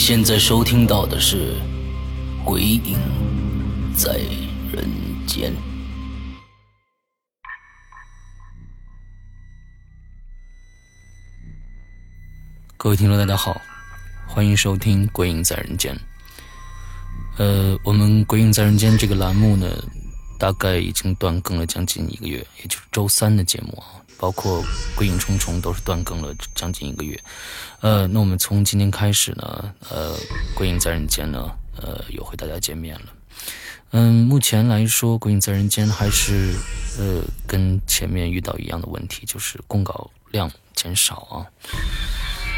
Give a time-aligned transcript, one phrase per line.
[0.00, 1.52] 现在收听到的是
[2.44, 2.96] 《鬼影
[3.94, 4.18] 在
[4.72, 4.88] 人
[5.26, 5.52] 间》。
[12.78, 13.60] 各位听众，大家好，
[14.26, 15.94] 欢迎收听《鬼影在人间》。
[17.36, 19.66] 呃，我们《鬼影在人间》这个栏目呢，
[20.38, 23.99] 大概已经断更了将近一个月，也就是周三的节目啊。
[24.20, 24.62] 包括
[24.94, 27.18] 《鬼影重重》都是断更了将近一个月，
[27.80, 30.14] 呃，那我们从今天开始呢，呃，
[30.54, 33.06] 《鬼影在人间》呢，呃，又和大家见面了。
[33.92, 36.54] 嗯，目前来说，《鬼影在人间》还是
[36.98, 41.46] 呃跟前面遇到一样的问题，就是公稿量减少啊。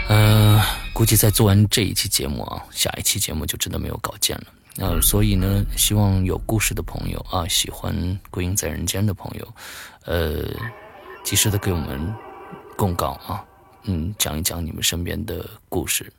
[0.09, 0.61] 呃，
[0.93, 4.45] 估计在做完这一期节目啊，下一期节目就真的没有稿件了。
[4.79, 7.95] 呃，所以呢，希望有故事的朋友啊，喜欢
[8.33, 9.55] 《鬼影在人间》的朋友，
[10.05, 10.45] 呃。
[11.23, 12.15] 及时的给我们
[12.77, 13.45] 供稿啊，
[13.85, 16.13] 嗯，讲一讲你们身边的故事。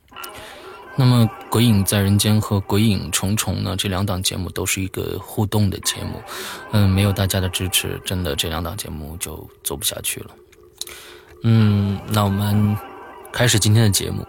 [0.96, 6.22] 那么，《鬼影在人间》和《鬼影重重》呢，这两档节目都是一个互动的节目。
[6.70, 10.30] 嗯，没有大家的支持，真的这两档节目就做不下去了。
[11.42, 12.76] 嗯，那我们
[13.32, 14.24] 开始今天的节目。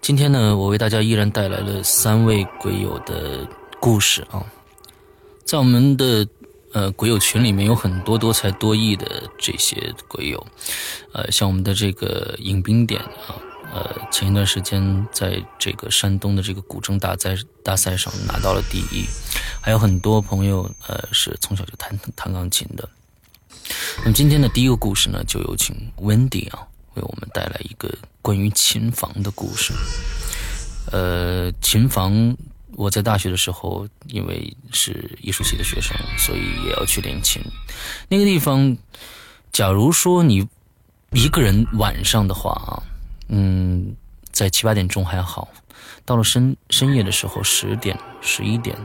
[0.00, 3.46] 今天呢，我为大家依然带来了三位鬼友的
[3.78, 4.42] 故事啊，
[5.44, 6.26] 在我们的。
[6.76, 10.46] 呃，鬼友群里面有很多多才多艺的这些鬼友，
[11.14, 13.40] 呃，像我们的这个迎宾点啊，
[13.72, 19.06] 呃，前一段时间在这个山东的这个古筝大赛大赛上拿到了第一，
[19.62, 22.86] 还有很多朋友呃是从小就弹弹钢琴的。
[24.00, 29.72] 那么今天的第一个故事呢，就有请 Wendy 啊为我们带来一个关于琴房的故事。
[30.92, 32.36] 呃，琴房。
[32.76, 37.42] 我在大学的时候，因为是艺术系的学生，所以也要去练琴。
[38.06, 38.76] 那个地方，
[39.50, 40.46] 假如说你
[41.12, 42.82] 一个人晚上的话啊，
[43.28, 43.96] 嗯，
[44.30, 45.48] 在七八点钟还好，
[46.04, 48.76] 到了深深夜的时候，十点、十一点，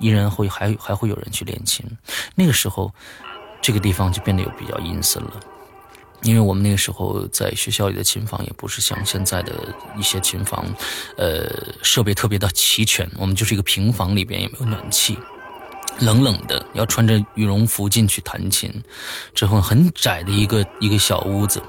[0.00, 1.86] 依然会还还会有人去练琴。
[2.34, 2.92] 那个时候，
[3.62, 5.40] 这个地方就变得有比较阴森了。
[6.22, 9.52] 因为我们那个时候在学校里的琴房也不是像现在的
[9.98, 10.64] 一些琴房，
[11.16, 11.48] 呃，
[11.82, 13.10] 设备特别的齐全。
[13.16, 15.18] 我们就是一个平房里边也没有暖气，
[16.00, 18.70] 冷冷的，要穿着羽绒服进去弹琴。
[19.34, 21.62] 之后很窄的一个一个小屋子，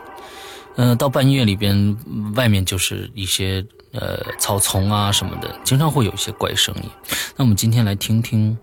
[0.76, 1.98] 嗯，到半夜里边，
[2.36, 6.90] 外面就是一些呃草丛啊什么的，经常会有一些怪声音。
[7.38, 8.58] 那我们今天来听听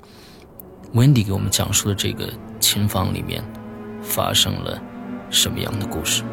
[0.95, 2.29] Wendy 给我们讲述的这个
[2.61, 3.43] 琴房里面
[4.03, 4.79] 发生了。
[5.31, 6.25] 什么样的故事？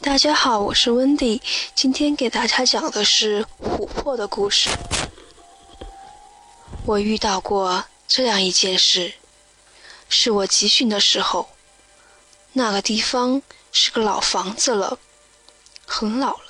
[0.00, 1.40] 大家好，我是温迪，
[1.74, 4.68] 今天给大家讲的是琥珀的故事。
[6.84, 9.12] 我遇到过这样一件事，
[10.08, 11.51] 是我集训的时候。
[12.54, 13.40] 那个地方
[13.72, 14.98] 是个老房子了，
[15.86, 16.44] 很老了。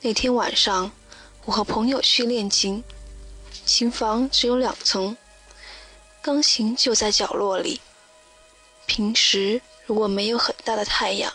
[0.00, 0.90] 那天晚上，
[1.44, 2.82] 我和朋友去练琴，
[3.64, 5.16] 琴房只有两层，
[6.20, 7.80] 钢琴就在角落里。
[8.86, 11.32] 平时如果没有很大的太阳，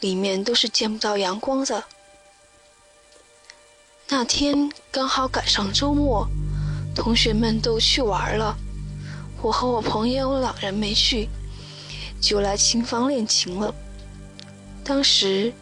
[0.00, 1.84] 里面都是见不到阳光的。
[4.08, 6.26] 那天刚好赶上周末，
[6.94, 8.56] 同学们都去玩了，
[9.40, 11.28] 我和我朋友两人没去。
[12.22, 13.74] 就来琴房练琴了。
[14.84, 15.52] 当时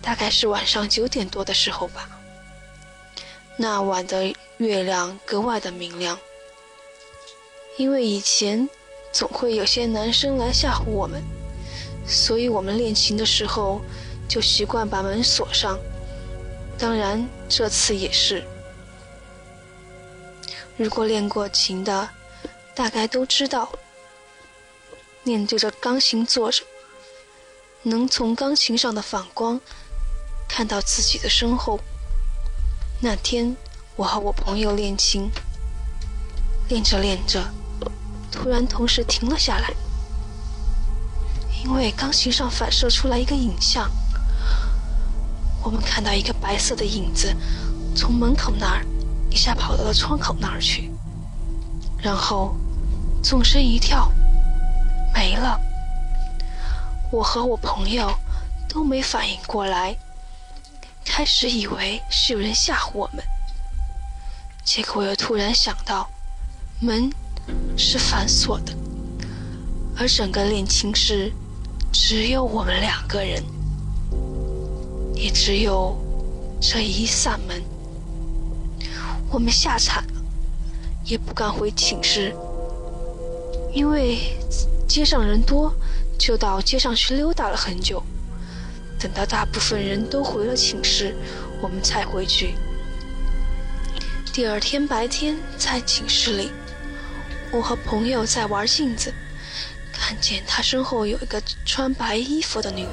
[0.00, 2.08] 大概是晚上九点多的时候吧。
[3.56, 6.18] 那晚的月亮格外的明亮。
[7.76, 8.68] 因为以前
[9.12, 11.20] 总会有些男生来吓唬我们，
[12.06, 13.80] 所以我们练琴的时候
[14.28, 15.76] 就习惯把门锁上。
[16.78, 18.44] 当然这次也是。
[20.76, 22.08] 如果练过琴的，
[22.76, 23.68] 大概都知道。
[25.24, 26.62] 面对着钢琴坐着，
[27.82, 29.58] 能从钢琴上的反光
[30.46, 31.80] 看到自己的身后。
[33.00, 33.56] 那天，
[33.96, 35.30] 我和我朋友练琴，
[36.68, 37.42] 练着练着，
[38.30, 39.74] 突然同时停了下来，
[41.64, 43.90] 因为钢琴上反射出来一个影像。
[45.62, 47.34] 我们看到一个白色的影子
[47.96, 48.86] 从门口那儿
[49.30, 50.90] 一下跑到了窗口那儿去，
[51.96, 52.54] 然后
[53.22, 54.12] 纵身一跳，
[55.14, 55.58] 没了。
[57.10, 58.12] 我和我朋友
[58.68, 59.96] 都没反应过来，
[61.04, 63.24] 开始以为是有人吓唬我们，
[64.64, 66.10] 结果又突然想到，
[66.80, 67.08] 门
[67.78, 68.72] 是反锁的，
[69.96, 71.32] 而整个练琴室
[71.92, 73.42] 只有我们两个人。
[75.14, 75.96] 也只有
[76.60, 77.62] 这一扇门，
[79.30, 80.22] 我们吓惨了，
[81.04, 82.34] 也不敢回寝室，
[83.72, 84.36] 因为
[84.94, 85.74] 街上人多，
[86.16, 88.00] 就到街上去溜达了很久。
[88.96, 91.16] 等到大部分人都回了寝室，
[91.60, 92.54] 我们才回去。
[94.32, 96.52] 第二天白天在寝室里，
[97.50, 99.12] 我和朋友在玩镜子，
[99.92, 102.92] 看见他身后有一个穿白衣服的女人。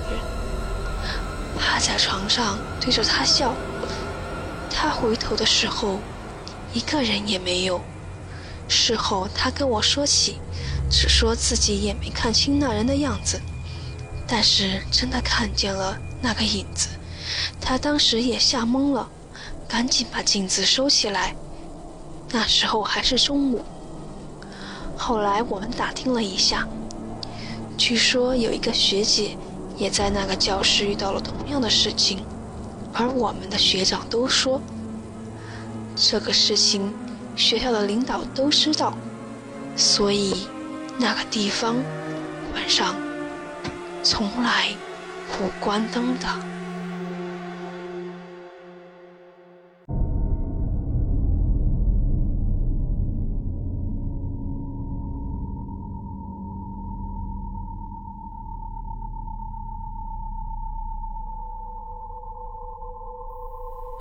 [1.60, 3.54] 趴在床上对着他笑，
[4.72, 6.00] 他回头的时候，
[6.74, 7.80] 一个人也没有。
[8.68, 10.40] 事后他跟我说起，
[10.92, 13.40] 只说自己也没看清那人的样子，
[14.28, 16.90] 但是真的看见了那个影子。
[17.60, 19.10] 他当时也吓懵了，
[19.68, 21.36] 赶紧把镜子收起来。
[22.32, 23.64] 那时候还是中午。
[24.98, 26.68] 后来我们打听了一下，
[27.78, 29.38] 据说有一个学姐。
[29.78, 32.24] 也在那个教室遇到了同样的事情，
[32.94, 34.62] 而我们的学长都说，
[35.96, 36.94] 这个事情
[37.36, 38.94] 学校的领导都知道，
[39.76, 40.46] 所以
[41.00, 41.76] 那个地方
[42.54, 42.96] 晚上
[44.04, 44.70] 从来
[45.32, 46.28] 不关灯的。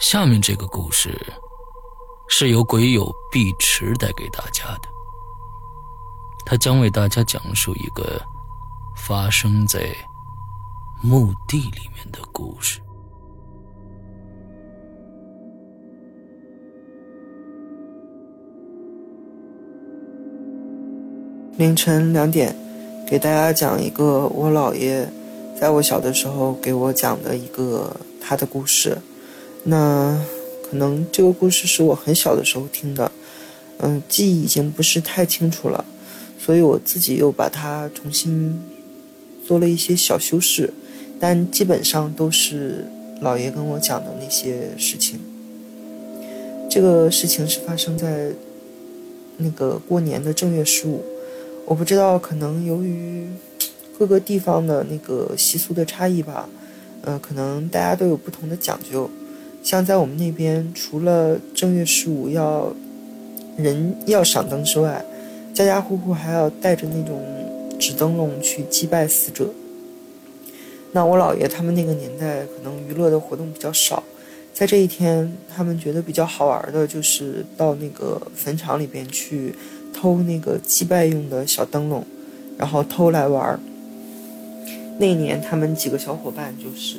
[0.00, 1.16] 下面这个故事
[2.28, 4.88] 是由鬼友碧池带给大家的，
[6.44, 8.20] 他将为大家讲述一个
[8.96, 9.94] 发生在
[11.02, 12.80] 墓地里面的故事。
[21.56, 22.56] 凌晨两点，
[23.06, 25.06] 给大家讲一个我姥爷
[25.60, 28.96] 在我小的时候给我讲的一个他的故事。
[29.62, 30.18] 那
[30.70, 33.12] 可能这个故事是我很小的时候听的，
[33.78, 35.84] 嗯，记忆已经不是太清楚了，
[36.42, 38.58] 所以我自己又把它重新
[39.46, 40.72] 做了一些小修饰，
[41.20, 42.86] 但基本上都是
[43.20, 45.20] 姥爷跟我讲的那些事情。
[46.70, 48.30] 这个事情是发生在
[49.36, 51.02] 那个过年的正月十五，
[51.66, 53.26] 我不知道，可能由于
[53.98, 56.48] 各个地方的那个习俗的差异吧，
[57.02, 59.10] 嗯，可能大家都有不同的讲究。
[59.62, 62.72] 像在我们那边，除了正月十五要
[63.58, 65.04] 人要赏灯之外，
[65.52, 67.20] 家家户户还要带着那种
[67.78, 69.48] 纸灯笼去祭拜死者。
[70.92, 74.02] 那我姥爷他们那个年代，可能娱乐的活动比较少，
[74.52, 79.54] 在这一天，他们觉得比较好玩的就是到那个坟场里边去
[79.92, 82.04] 偷那个祭拜用的小灯笼，
[82.58, 83.58] 然后偷来玩。
[84.98, 86.98] 那一年他们几个小伙伴就是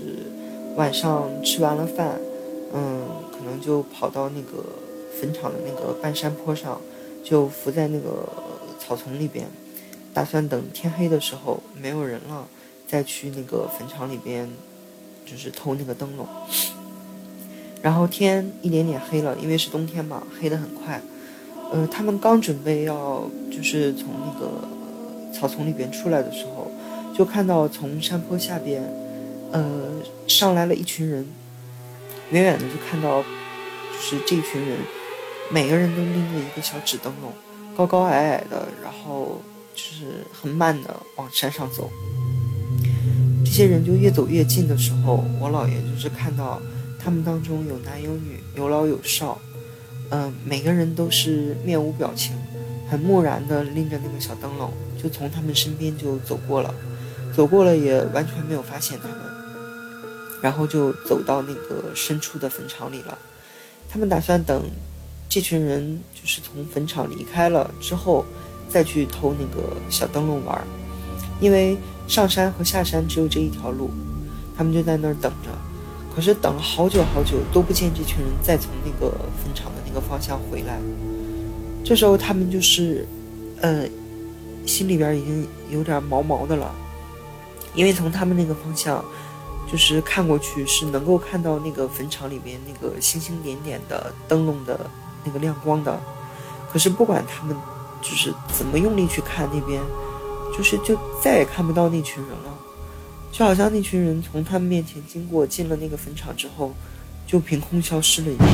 [0.75, 2.19] 晚上吃完了饭。
[2.73, 4.63] 嗯，可能就跑到那个
[5.19, 6.79] 坟场的那个半山坡上，
[7.23, 8.27] 就伏在那个
[8.79, 9.47] 草丛里边，
[10.13, 12.47] 打算等天黑的时候没有人了，
[12.87, 14.49] 再去那个坟场里边，
[15.25, 16.27] 就是偷那个灯笼。
[17.81, 21.01] 然后天一点点黑了，因为是冬天嘛，黑得很快。
[21.71, 24.67] 呃，他们刚准备要就是从那个
[25.33, 26.69] 草丛里边出来的时候，
[27.15, 28.83] 就看到从山坡下边，
[29.51, 29.89] 呃，
[30.27, 31.25] 上来了一群人。
[32.31, 34.77] 远远的就看到，就是这群人，
[35.51, 37.33] 每个人都拎着一个小纸灯笼，
[37.75, 39.41] 高高矮矮的，然后
[39.75, 41.89] 就是很慢的往山上走。
[43.43, 46.61] 这些人就越走越近的时候，我姥爷就是看到
[46.97, 49.37] 他们当中有男有女，有老有少，
[50.09, 52.33] 嗯，每个人都是面无表情，
[52.89, 54.71] 很木然的拎着那个小灯笼，
[55.03, 56.73] 就从他们身边就走过了，
[57.35, 59.17] 走过了也完全没有发现他们。
[60.41, 63.17] 然后就走到那个深处的坟场里了。
[63.89, 64.63] 他们打算等
[65.31, 68.25] 这群人就是从坟场离开了之后，
[68.67, 70.67] 再去偷那个小灯笼玩儿，
[71.39, 73.89] 因为上山和下山只有这一条路。
[74.57, 75.49] 他们就在那儿等着。
[76.13, 79.09] 可是等了好久好久都不见这群人再从那个
[79.41, 80.77] 坟场的那个方向回来。
[81.81, 83.07] 这时候他们就是，
[83.61, 83.87] 呃，
[84.65, 86.75] 心里边已经有点毛毛的了，
[87.73, 89.01] 因为从他们那个方向，
[89.71, 94.77] 就是看过去是能够看到那个坟场里面那个星星点点的灯笼的
[95.23, 95.99] 那个亮光的。
[96.71, 97.55] 可是不管他们
[98.01, 99.81] 就是怎么用力去看那边，
[100.55, 102.57] 就是就再也看不到那群人了。
[103.31, 106.73] 就好像那群人从他们面前经过，进了那个坟场之后，
[107.25, 108.47] 就凭空消失了一样。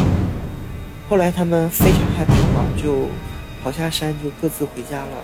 [1.09, 3.07] 后来他们非常害怕嘛，就
[3.63, 5.24] 跑下山，就各自回家了。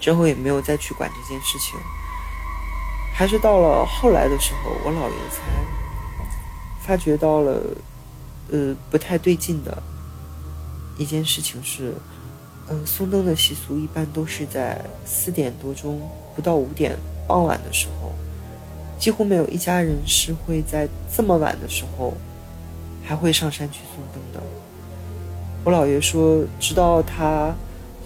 [0.00, 1.78] 之后也没有再去管这件事情。
[3.14, 5.40] 还是到了后来的时候，我姥爷才
[6.80, 7.60] 发觉到了，
[8.50, 9.82] 呃，不太对劲的
[11.02, 11.92] 一件事情是，
[12.68, 16.00] 嗯，送灯的习俗一般都是在四点多钟，
[16.36, 18.12] 不到五点傍晚的时候。
[18.98, 22.14] 几乎没有一家人是会在这么晚的时候
[23.04, 24.40] 还会上山去送灯的。
[25.64, 27.52] 我姥爷说，直到他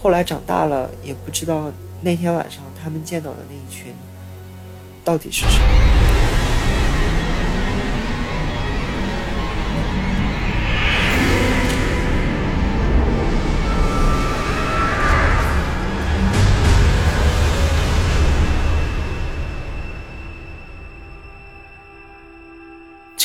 [0.02, 3.92] 后来长大了，也不知道那天晚上他们见到的那一群
[5.04, 6.05] 到底是谁。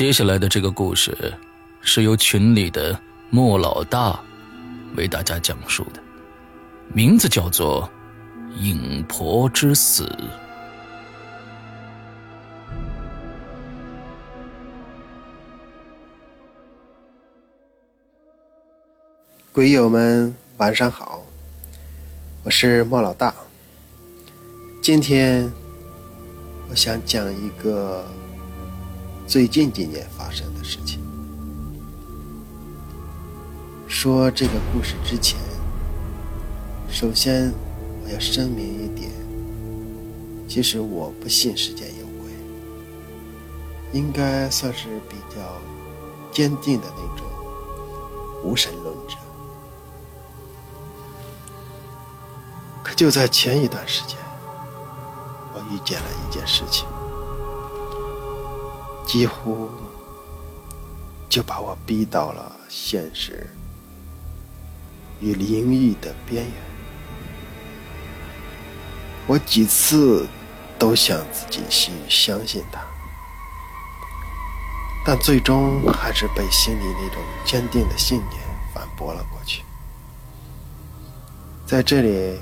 [0.01, 1.15] 接下来的这个故事，
[1.79, 4.19] 是由群里的莫老大
[4.95, 6.01] 为大家讲述的，
[6.91, 7.87] 名字叫做
[8.59, 10.05] 《影婆之死》。
[19.53, 21.23] 鬼友们晚上好，
[22.43, 23.31] 我是莫老大。
[24.81, 25.47] 今天
[26.71, 28.03] 我想讲一个。
[29.31, 30.99] 最近几年发生的事情。
[33.87, 35.39] 说这个故事之前，
[36.89, 37.53] 首先
[38.03, 39.09] 我要声明一点：，
[40.49, 42.29] 其实我不信世间有鬼，
[43.93, 45.37] 应该算是比较
[46.29, 47.25] 坚定的那种
[48.43, 49.15] 无神论者。
[52.83, 54.17] 可就在前一段时间，
[55.53, 56.85] 我遇见了一件事情。
[59.05, 59.69] 几乎
[61.27, 63.47] 就把我逼到了现实
[65.19, 66.53] 与灵异的边缘。
[69.27, 70.27] 我几次
[70.79, 72.81] 都想自己去相信他，
[75.05, 78.41] 但最终还是被心里那种坚定的信念
[78.73, 79.63] 反驳了过去。
[81.65, 82.39] 在这里，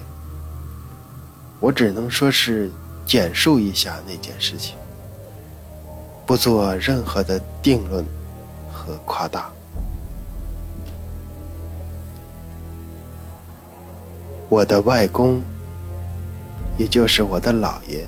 [1.60, 2.72] 我只能说是
[3.06, 4.76] 简述一下那件事情。
[6.30, 8.06] 不做任何的定论
[8.72, 9.50] 和夸大。
[14.48, 15.42] 我的外公，
[16.78, 18.06] 也就是我的姥爷，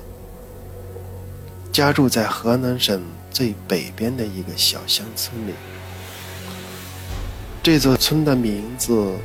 [1.72, 5.54] 家住在河南省最北边的一个小乡村里。
[7.60, 9.16] 这座村的名字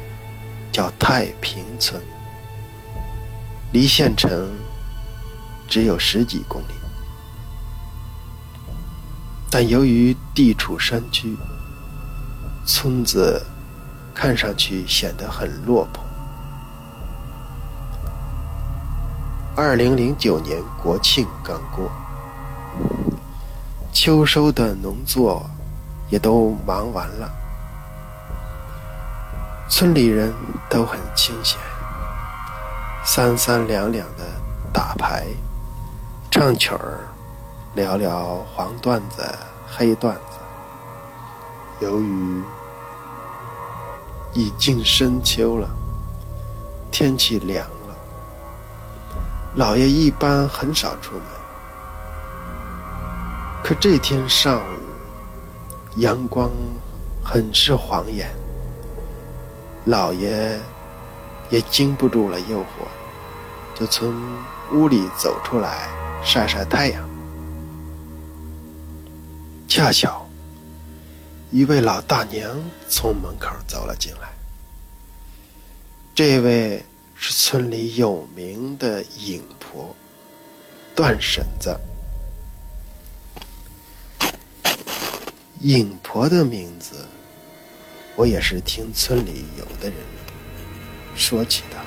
[0.72, 2.02] 叫太平村，
[3.72, 4.50] 离县城
[5.68, 6.77] 只有十几公里。
[9.50, 11.38] 但由于地处山区，
[12.66, 13.42] 村子
[14.14, 16.04] 看上去显得很落魄。
[19.56, 21.90] 二零零九年国庆刚过，
[23.94, 25.50] 秋收的农作
[26.10, 27.32] 也都忙完了，
[29.70, 30.32] 村里人
[30.70, 31.58] 都很清闲，
[33.04, 34.26] 三三两两的
[34.74, 35.26] 打牌、
[36.30, 37.00] 唱曲儿。
[37.78, 39.24] 聊聊黄段子、
[39.68, 40.40] 黑段子。
[41.80, 42.44] 由于
[44.34, 45.70] 已近深秋了，
[46.90, 47.96] 天气凉了，
[49.54, 51.22] 老爷一般很少出门。
[53.64, 54.80] 可这天上午，
[55.98, 56.50] 阳光
[57.24, 58.28] 很是晃眼，
[59.86, 60.60] 老爷
[61.52, 62.88] 也经不住了诱惑，
[63.76, 64.20] 就从
[64.72, 65.88] 屋里走出来
[66.24, 67.07] 晒晒太阳。
[69.78, 70.28] 恰巧，
[71.52, 74.28] 一位老大娘从门口走了进来。
[76.16, 79.96] 这位是村里有名的影婆，
[80.96, 81.80] 段婶子。
[85.60, 87.06] 影婆的名字，
[88.16, 90.00] 我也是听村里有的人
[91.16, 91.78] 说起的，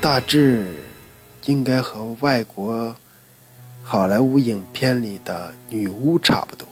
[0.00, 0.74] 大致
[1.44, 2.92] 应该和外国。
[3.90, 6.68] 好莱坞影片里的女巫差不多，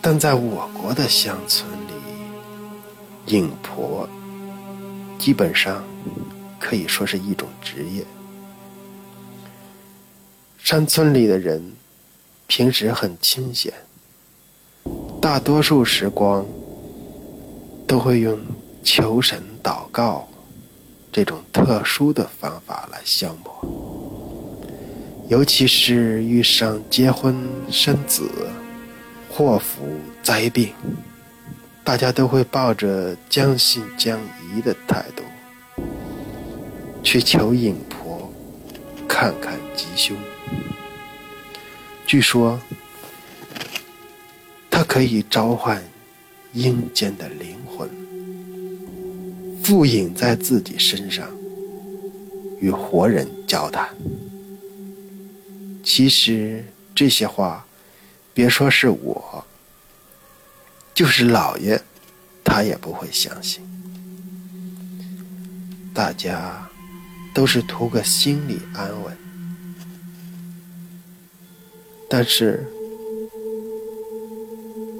[0.00, 4.08] 但在我国的乡村里，影婆
[5.18, 5.82] 基本上
[6.60, 8.06] 可以说是一种职业。
[10.56, 11.72] 山村里的人
[12.46, 13.74] 平时很清闲，
[15.20, 16.46] 大多数时光
[17.88, 18.38] 都会用
[18.84, 20.28] 求神祷告
[21.10, 23.95] 这种特殊的方法来消磨，
[25.28, 27.36] 尤其是遇上结婚
[27.70, 28.30] 生子。
[29.28, 29.86] 祸福
[30.22, 30.72] 灾病，
[31.84, 34.18] 大家都会抱着将信将
[34.48, 35.22] 疑的态度
[37.02, 38.32] 去求影婆
[39.06, 40.16] 看看吉凶。
[42.06, 42.58] 据说，
[44.70, 45.84] 它可以召唤
[46.54, 47.90] 阴间的灵魂，
[49.62, 51.28] 附影在自己身上，
[52.58, 53.86] 与活人交谈。
[55.86, 56.64] 其实
[56.96, 57.64] 这些话。
[58.34, 59.46] 别说是我，
[60.92, 61.80] 就是老爷，
[62.44, 63.62] 他也不会相信。
[65.94, 66.68] 大家
[67.34, 69.16] 都是图个心理安稳，
[72.10, 72.62] 但是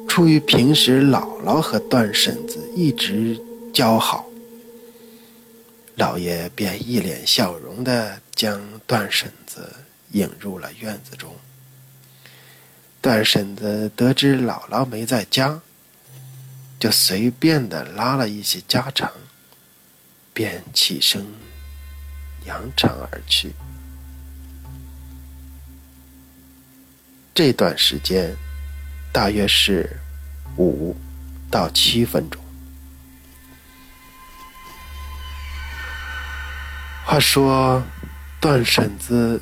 [0.08, 3.38] 出于平时姥姥和段婶子一直
[3.70, 4.24] 交好，
[5.96, 9.70] 老爷便一脸笑容的将段婶子
[10.16, 11.36] 引入了院子中。
[13.02, 15.60] 段婶子得知姥姥没在家，
[16.80, 19.12] 就随便的拉了一些家常，
[20.32, 21.24] 便起身
[22.46, 23.52] 扬长而去。
[27.34, 28.34] 这段时间
[29.12, 29.98] 大约是
[30.56, 30.96] 五
[31.50, 32.42] 到七分钟。
[37.04, 37.82] 话说，
[38.40, 39.40] 段婶子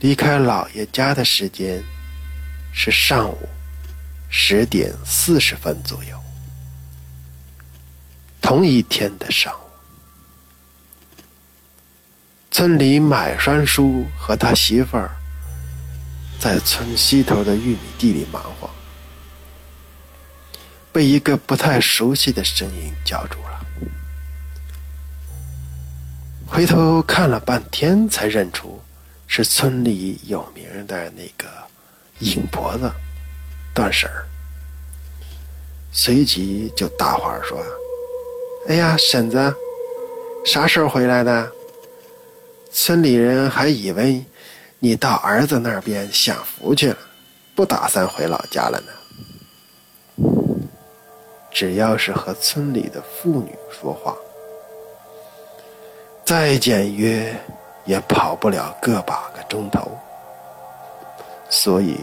[0.00, 1.82] 离开姥爷家的时间。
[2.70, 3.48] 是上午
[4.28, 6.16] 十点四十分左右，
[8.40, 9.64] 同一天的上午，
[12.52, 15.10] 村里买栓叔和他媳妇儿
[16.38, 18.70] 在村西头的玉米地里忙活，
[20.92, 23.66] 被一个不太熟悉的声音叫住了。
[26.46, 28.80] 回头看了半天，才认出
[29.28, 31.46] 是村里有名的那个。
[32.20, 32.90] 影婆子，
[33.72, 34.26] 段婶儿，
[35.92, 37.64] 随即就搭话说
[38.66, 39.54] ：“哎呀，婶子，
[40.44, 41.52] 啥时候回来的？
[42.72, 44.24] 村里人还以为
[44.80, 46.98] 你到儿子那边享福去了，
[47.54, 48.92] 不打算回老家了呢。
[51.52, 54.16] 只要是和村里的妇女说话，
[56.24, 57.32] 再简约
[57.88, 59.90] 也跑不了个把个钟头。”
[61.50, 61.96] 所以，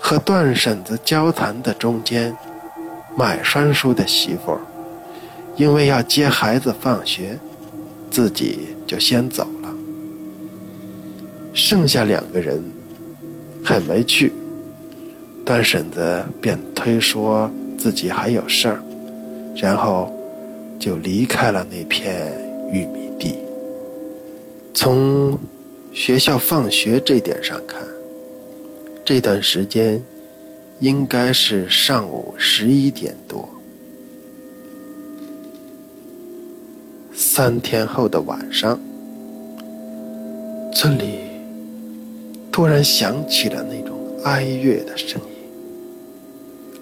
[0.00, 2.34] 和段婶子交谈的中间，
[3.14, 4.58] 买栓叔的媳妇，
[5.56, 7.38] 因为要接孩子放学，
[8.10, 9.68] 自己就先走了。
[11.52, 12.64] 剩下两个人
[13.62, 14.32] 还没去，
[15.44, 18.82] 段婶子便推说自己还有事儿，
[19.54, 20.10] 然后
[20.80, 22.32] 就离开了那片
[22.72, 23.01] 玉米。
[24.74, 25.38] 从
[25.92, 27.82] 学校放学这点上看，
[29.04, 30.02] 这段时间
[30.80, 33.48] 应该是上午十一点多。
[37.14, 38.80] 三天后的晚上，
[40.74, 41.20] 村里
[42.50, 45.26] 突然响起了那种哀乐的声音。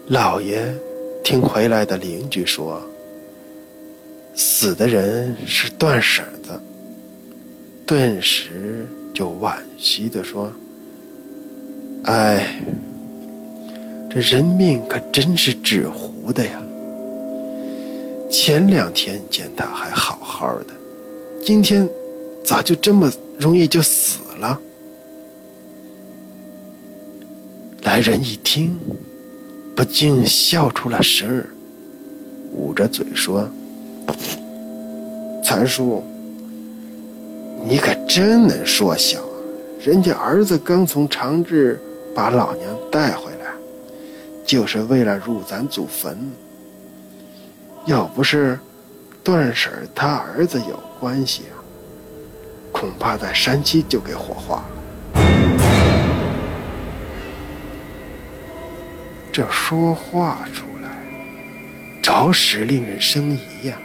[0.07, 0.75] 老爷
[1.23, 2.81] 听回来的邻居说，
[4.35, 6.59] 死的人是段婶子，
[7.91, 8.87] 顿时。
[9.13, 10.51] 就惋惜的说
[12.07, 12.63] ：“哎，
[14.09, 16.63] 这人命可真是纸糊的呀！
[18.31, 20.67] 前两天见他还好好的，
[21.45, 21.87] 今天
[22.45, 24.59] 咋就这么容易就死了？”
[27.83, 28.79] 来人一听，
[29.75, 31.47] 不禁笑出了声儿，
[32.55, 33.51] 捂着嘴说
[35.45, 36.03] ：“残叔。”
[37.63, 39.21] 你可真能说笑！
[39.83, 41.81] 人家儿子刚从长治
[42.15, 43.47] 把老娘带回来，
[44.45, 46.19] 就是为了入咱祖坟。
[47.87, 48.59] 要不是
[49.25, 51.57] 段婶儿他儿子有关系啊，
[52.73, 55.23] 恐怕在山西就给火化了。
[59.33, 60.91] 这说话出来，
[62.03, 63.79] 着实令人生疑呀。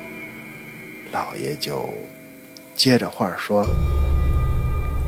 [1.11, 1.87] 老爷就。
[2.75, 3.65] 接着话说，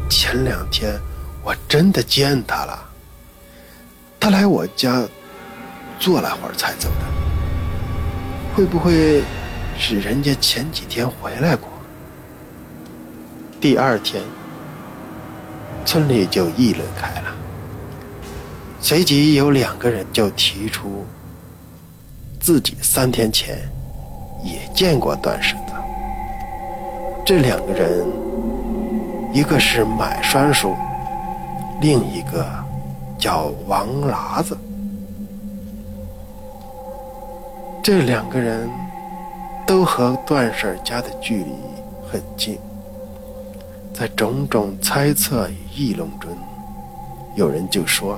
[0.10, 0.98] 前两天
[1.44, 2.80] 我真的见他了。
[4.20, 5.04] 他来我家
[6.00, 8.56] 坐了会儿才走的？
[8.56, 9.22] 会不会
[9.78, 11.70] 是人家前几天回来过？
[13.60, 14.24] 第二天，
[15.86, 17.36] 村里就议论开了，
[18.80, 21.06] 随即有两个人就提出，
[22.40, 23.58] 自己三天前
[24.44, 25.58] 也见过段生。
[27.28, 28.08] 这两个人，
[29.34, 30.74] 一个是买栓叔，
[31.82, 32.48] 另一个
[33.20, 34.58] 叫王喇子。
[37.84, 38.70] 这两个人
[39.66, 41.52] 都和段婶家的距离
[42.10, 42.58] 很近，
[43.94, 46.30] 在种种猜测与议论中，
[47.36, 48.18] 有人就说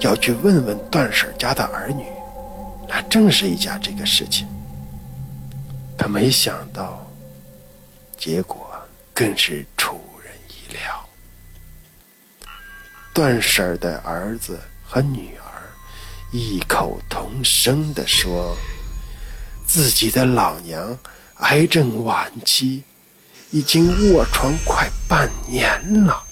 [0.00, 2.06] 要去问问段婶家的儿女，
[2.88, 4.48] 来证实一下这个事情。
[5.96, 7.06] 他没想到，
[8.16, 8.70] 结果
[9.14, 11.08] 更是出人意料。
[13.14, 15.42] 段婶的儿子和女儿。
[16.32, 18.56] 异口同声地说
[19.64, 20.98] ：“自己的老娘
[21.36, 22.82] 癌症晚期，
[23.52, 26.24] 已经卧床快半年了。”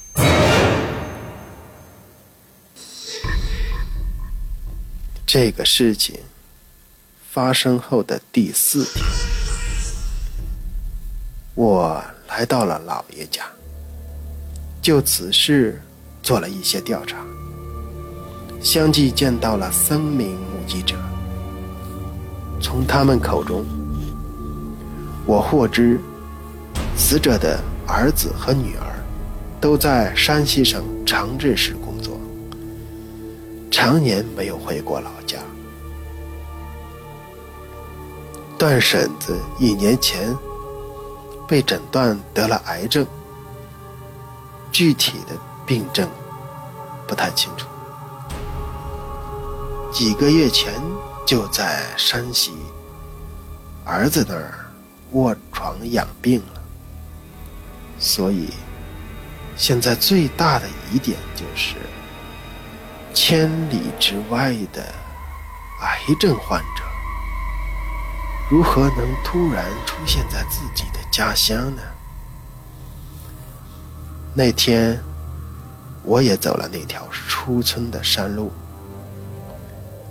[5.24, 6.20] 这个事情
[7.30, 9.04] 发生后的第四天，
[11.54, 13.44] 我来到了老爷家，
[14.82, 15.80] 就此事
[16.20, 17.18] 做了一些调查。
[18.60, 20.96] 相继见到了三名目击者，
[22.60, 23.64] 从他们口中，
[25.26, 26.00] 我获知
[26.96, 29.04] 死者的儿子和女儿
[29.60, 32.18] 都在山西省长治市工作，
[33.70, 35.38] 常年没有回过老家。
[38.58, 40.34] 段婶子一年前
[41.46, 43.06] 被诊断得了癌症，
[44.72, 46.08] 具体的病症
[47.06, 47.66] 不太清楚。
[49.92, 50.72] 几个月前
[51.24, 52.52] 就在山西
[53.84, 54.54] 儿子那儿
[55.12, 56.62] 卧床养病了，
[57.98, 58.48] 所以
[59.56, 61.76] 现在最大的疑点就是
[63.12, 64.82] 千里之外的
[65.82, 66.82] 癌症患者
[68.50, 71.82] 如何能突然出现在自己的家乡呢？
[74.34, 75.00] 那天
[76.02, 78.52] 我也走了那条出村的山路。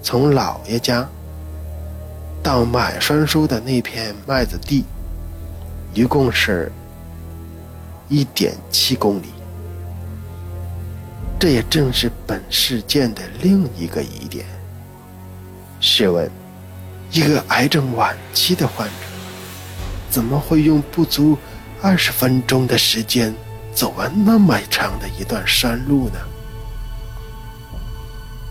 [0.01, 1.07] 从姥爷家
[2.41, 4.83] 到买栓叔的那片麦子地，
[5.93, 6.71] 一共是
[8.09, 9.27] 一点七公里。
[11.39, 14.45] 这也正是本事件的另一个疑点。
[15.79, 16.29] 试问，
[17.13, 18.93] 一个癌症晚期的患者，
[20.09, 21.37] 怎么会用不足
[21.81, 23.33] 二十分钟的时间
[23.73, 26.19] 走完那么长的一段山路呢？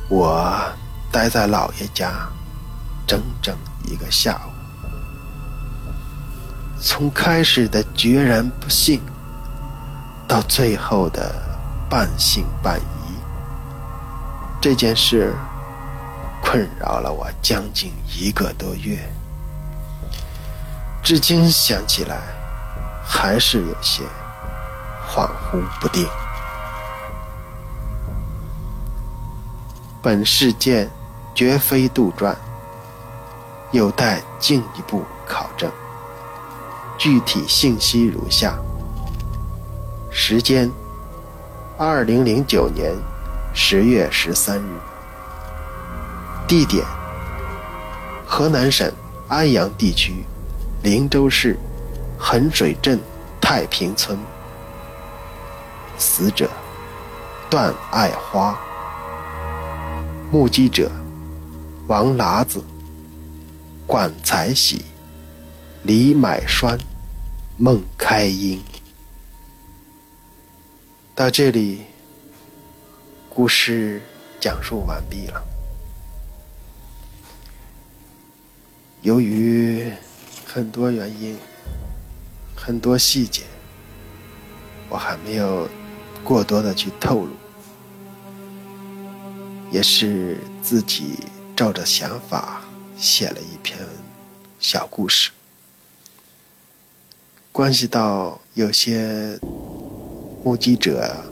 [0.08, 0.62] 我。
[1.12, 2.26] 待在老爷家
[3.06, 4.50] 整整一个下午，
[6.80, 8.98] 从开始的决然不信，
[10.26, 11.34] 到最后的
[11.90, 13.12] 半信半疑，
[14.58, 15.34] 这件事
[16.52, 18.98] 困扰了我将近一个多月，
[21.02, 22.18] 至今想起来
[23.02, 24.02] 还是有些
[25.08, 26.06] 恍惚不定。
[30.02, 30.90] 本事件。
[31.34, 32.36] 绝非杜撰，
[33.70, 35.72] 有待进一步考证。
[36.98, 38.54] 具体信息如下：
[40.10, 40.70] 时间：
[41.78, 42.94] 二零零九年
[43.54, 44.91] 十月十三日。
[46.52, 46.84] 地点：
[48.26, 48.92] 河南省
[49.26, 50.22] 安阳地区
[50.82, 51.56] 灵州市
[52.18, 53.00] 衡水镇
[53.40, 54.18] 太平村。
[55.96, 56.50] 死者：
[57.48, 58.54] 段爱花。
[60.30, 60.92] 目击者。
[61.86, 62.62] 王喇子、
[63.86, 64.84] 管才喜、
[65.84, 66.78] 李买栓、
[67.56, 68.62] 孟开英。
[71.14, 71.80] 到这里，
[73.30, 74.02] 故事
[74.38, 75.51] 讲述完毕了。
[79.02, 79.92] 由于
[80.46, 81.36] 很多原因、
[82.56, 83.42] 很多细节，
[84.88, 85.68] 我还没有
[86.24, 87.32] 过多的去透露，
[89.70, 91.18] 也是自己。
[91.54, 92.62] 照着想法
[92.96, 93.78] 写了一篇
[94.58, 95.30] 小故事，
[97.52, 99.38] 关系到有些
[100.42, 101.24] 目击者、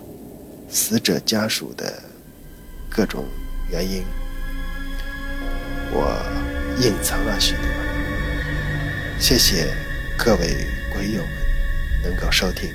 [0.69, 2.01] 死者家属的
[2.91, 3.25] 各种
[3.73, 4.05] 原因，
[5.91, 6.50] 我
[6.81, 7.63] 隐藏了许多。
[9.19, 9.69] 谢谢
[10.17, 11.31] 各位鬼友们
[12.03, 12.71] 能够收听。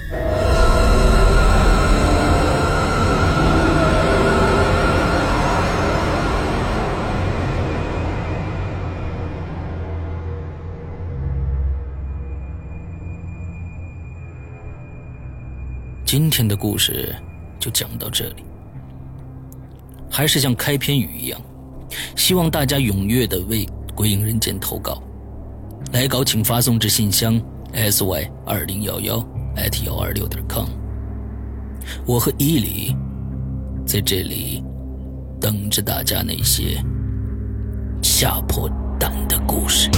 [16.06, 17.14] 今天的故事
[17.60, 18.44] 就讲到这里，
[20.12, 21.42] 还是像开篇语一样，
[22.16, 25.02] 希望大家踊跃的为鬼影人间》投稿，
[25.94, 27.42] 来稿请发送至信箱
[27.74, 29.20] sy 二零幺幺
[29.56, 30.66] at 幺二六点 com。
[32.06, 32.96] 我和伊犁
[33.86, 34.62] 在这里
[35.40, 36.84] 等着大家那些
[38.02, 39.90] 吓破胆的故事。